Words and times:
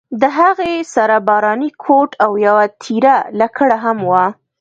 د 0.21 0.23
هغې 0.37 0.73
سره 0.95 1.15
باراني 1.27 1.69
کوټ 1.83 2.09
او 2.25 2.31
یوه 2.45 2.65
تېره 2.83 3.15
لکړه 3.41 3.75
هم 3.83 3.97
وه. 4.09 4.25